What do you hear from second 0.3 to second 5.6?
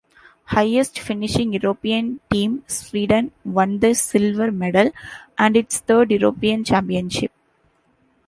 Highest finishing European team Sweden won the silver medal and